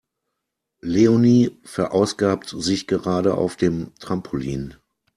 Leonie 0.81 1.59
verausgabt 1.63 2.55
sich 2.57 2.87
gerade 2.87 3.35
auf 3.35 3.55
dem 3.55 3.93
Trampolin. 3.99 4.73